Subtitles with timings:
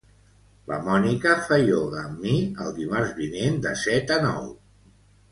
[0.69, 4.49] La Mònica fa ioga amb mi el dimarts vinent de set a nou.